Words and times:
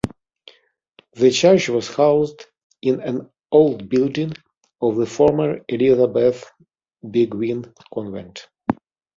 The 1.13 1.29
church 1.29 1.69
was 1.69 1.93
housed 1.95 2.47
in 2.81 3.01
an 3.01 3.29
old 3.51 3.87
building 3.87 4.33
of 4.81 4.95
the 4.97 5.05
former 5.05 5.59
Elisabeth 5.69 6.49
Beguine 7.07 7.71
Convent. 7.93 8.47